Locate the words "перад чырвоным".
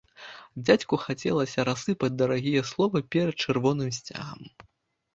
3.19-3.89